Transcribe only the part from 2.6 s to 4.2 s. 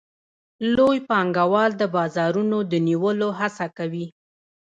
د نیولو هڅه کوي